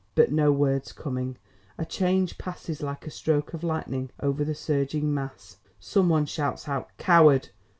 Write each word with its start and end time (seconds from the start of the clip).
But 0.15 0.31
no 0.31 0.51
words 0.51 0.93
coming, 0.93 1.37
a 1.77 1.85
change 1.85 2.39
passes 2.39 2.81
like 2.81 3.05
a 3.05 3.11
stroke 3.11 3.53
of 3.53 3.63
lightning 3.63 4.09
over 4.19 4.43
the 4.43 4.55
surging 4.55 5.13
mass. 5.13 5.57
Some 5.79 6.09
one 6.09 6.25
shouts 6.25 6.67
out 6.67 6.89
COWARD! 6.97 7.49